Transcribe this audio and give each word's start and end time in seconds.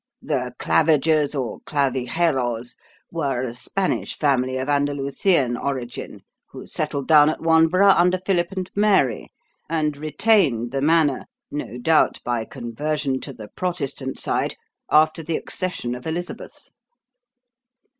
"The 0.23 0.55
Clavigers 0.57 1.35
or 1.39 1.59
Clavigeros 1.67 2.75
were 3.11 3.41
a 3.41 3.53
Spanish 3.53 4.17
family 4.17 4.57
of 4.57 4.67
Andalusian 4.67 5.55
origin, 5.55 6.21
who 6.49 6.65
settled 6.65 7.07
down 7.07 7.29
at 7.29 7.39
Wanborough 7.39 7.93
under 7.95 8.17
Philip 8.17 8.51
and 8.51 8.71
Mary, 8.75 9.31
and 9.69 9.95
retained 9.95 10.71
the 10.71 10.81
manor, 10.81 11.25
no 11.51 11.77
doubt 11.77 12.19
by 12.23 12.45
conversion 12.45 13.19
to 13.19 13.31
the 13.31 13.49
Protestant 13.49 14.17
side, 14.17 14.55
after 14.89 15.21
the 15.21 15.37
accession 15.37 15.93
of 15.93 16.07
Elizabeth." 16.07 16.71